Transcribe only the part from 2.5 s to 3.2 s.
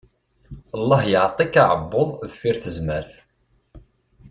tezmert!